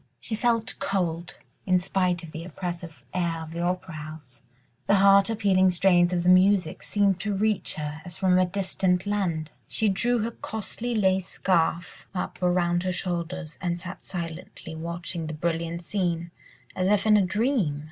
[0.19, 1.35] She felt cold
[1.67, 4.41] in spite of the oppressive air of the opera house.
[4.87, 9.05] The heart appealing strains of the music seemed to reach her, as from a distant
[9.05, 9.51] land.
[9.67, 15.35] She drew her costly lace scarf up around her shoulders, and sat silently watching the
[15.35, 16.31] brilliant scene,
[16.75, 17.79] as if in a dream.